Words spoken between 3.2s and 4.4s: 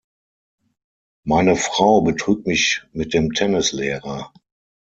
Tennislehrer.